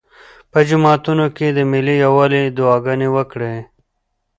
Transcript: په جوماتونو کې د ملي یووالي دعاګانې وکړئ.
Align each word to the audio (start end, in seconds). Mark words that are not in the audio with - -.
په 0.51 0.59
جوماتونو 0.67 1.25
کې 1.35 1.47
د 1.51 1.59
ملي 1.71 1.95
یووالي 2.03 2.43
دعاګانې 2.57 3.07
وکړئ. 3.15 3.57